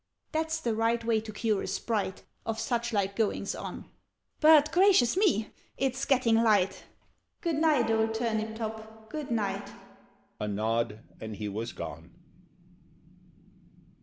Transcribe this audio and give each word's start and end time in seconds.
"That's 0.31 0.59
the 0.59 0.73
right 0.73 1.05
way 1.05 1.21
to 1.21 1.31
cure 1.31 1.61
a 1.61 1.67
Sprite 1.67 2.23
Of 2.43 2.59
such 2.59 2.91
like 2.91 3.15
goings 3.15 3.53
on 3.53 3.85
But 4.39 4.71
gracious 4.71 5.15
me! 5.15 5.51
It's 5.77 6.05
getting 6.05 6.37
light! 6.41 6.85
Good 7.41 7.57
night, 7.57 7.91
old 7.91 8.15
Turnip 8.15 8.55
top, 8.55 9.11
good 9.11 9.29
night!" 9.29 9.71
A 10.39 10.47
nod, 10.47 11.01
and 11.19 11.35
he 11.35 11.47
was 11.47 11.71
gone. 11.71 12.15